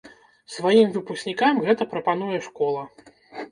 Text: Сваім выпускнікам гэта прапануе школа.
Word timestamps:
Сваім 0.53 0.87
выпускнікам 0.95 1.61
гэта 1.67 1.89
прапануе 1.93 2.43
школа. 2.49 2.81